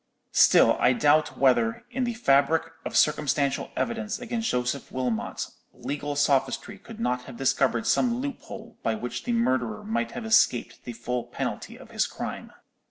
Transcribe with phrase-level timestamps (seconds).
[0.33, 6.79] Still I doubt whether, in the fabric of circumstantial evidence against Joseph Wilmot, legal sophistry
[6.79, 11.25] could not have discovered some loophole by which the murderer might have escaped the full
[11.25, 12.51] penalty of his crime.